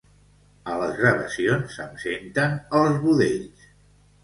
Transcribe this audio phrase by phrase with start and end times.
[0.71, 3.71] A les gravacions se'm senten els budells